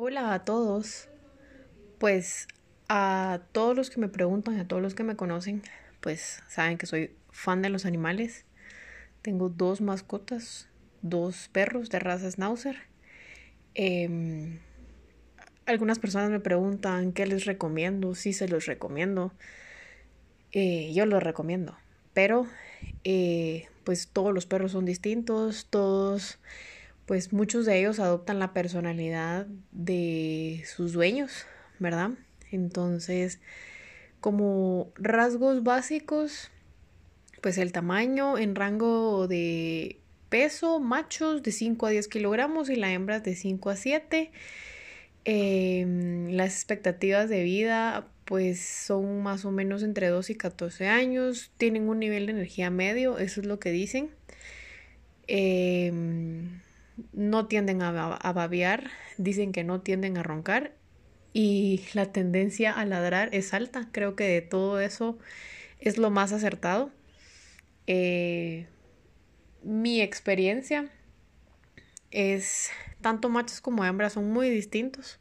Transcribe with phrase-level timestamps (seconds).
[0.00, 1.08] Hola a todos.
[1.98, 2.46] Pues
[2.88, 5.60] a todos los que me preguntan, a todos los que me conocen,
[6.00, 8.44] pues saben que soy fan de los animales.
[9.22, 10.68] Tengo dos mascotas,
[11.02, 12.76] dos perros de raza Schnauzer.
[13.74, 14.60] Em,
[15.66, 19.32] algunas personas me preguntan qué les recomiendo, sí se los recomiendo.
[20.52, 21.76] Eh, yo los recomiendo,
[22.14, 22.46] pero
[23.02, 26.38] eh, pues todos los perros son distintos, todos
[27.08, 31.46] pues muchos de ellos adoptan la personalidad de sus dueños,
[31.78, 32.10] ¿verdad?
[32.52, 33.40] Entonces,
[34.20, 36.50] como rasgos básicos,
[37.40, 42.92] pues el tamaño en rango de peso, machos de 5 a 10 kilogramos y la
[42.92, 44.30] hembra de 5 a 7.
[45.24, 51.52] Em, las expectativas de vida pues son más o menos entre 2 y 14 años,
[51.56, 54.10] tienen un nivel de energía medio, eso es lo que dicen.
[55.26, 55.90] Eh,
[57.18, 57.90] no tienden a,
[58.32, 60.72] babear, dicen que no tienden a roncar
[61.32, 63.88] y la tendencia a ladrar es alta.
[63.90, 65.18] Creo que de todo eso
[65.80, 66.92] es lo más acertado.
[67.88, 68.68] Eh,
[69.64, 70.92] mi experiencia
[72.12, 75.18] es tanto machos como hembras son muy distintos.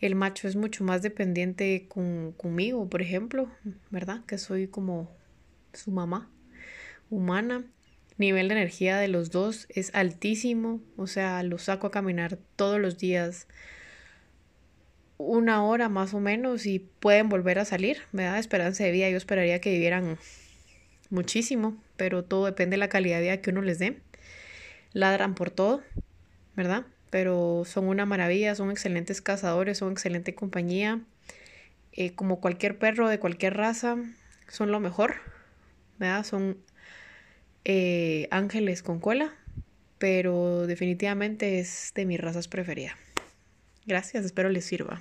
[0.00, 3.50] El macho es mucho más dependiente con, conmigo, por ejemplo,
[3.90, 4.24] ¿verdad?
[4.24, 5.10] Que soy como
[5.74, 6.30] su mamá
[7.10, 7.66] humana
[8.20, 12.78] nivel de energía de los dos es altísimo, o sea, los saco a caminar todos
[12.78, 13.48] los días
[15.16, 19.10] una hora más o menos y pueden volver a salir, me da esperanza de vida,
[19.10, 20.18] yo esperaría que vivieran
[21.10, 24.00] muchísimo, pero todo depende de la calidad de vida que uno les dé.
[24.92, 25.82] Ladran por todo,
[26.56, 26.86] ¿verdad?
[27.10, 31.00] Pero son una maravilla, son excelentes cazadores, son excelente compañía.
[31.92, 33.96] Eh, como cualquier perro de cualquier raza,
[34.48, 35.16] son lo mejor,
[35.98, 36.24] ¿verdad?
[36.24, 36.56] Son
[37.64, 39.32] eh, ángeles con cola,
[39.98, 42.94] pero definitivamente es de mis razas preferidas.
[43.86, 45.00] Gracias, espero les sirva.